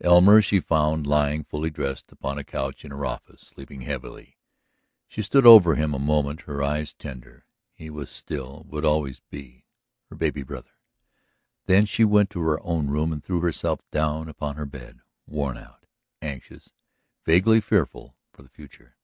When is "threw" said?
13.24-13.40